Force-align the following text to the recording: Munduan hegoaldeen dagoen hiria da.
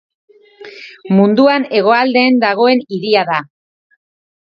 Munduan 1.19 1.69
hegoaldeen 1.81 2.43
dagoen 2.47 2.85
hiria 2.91 3.31
da. 3.33 3.41